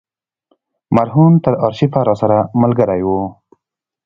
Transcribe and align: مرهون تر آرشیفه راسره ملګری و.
مرهون 0.95 1.33
تر 1.43 1.53
آرشیفه 1.67 2.01
راسره 2.07 2.39
ملګری 2.61 3.01
و. 3.05 3.09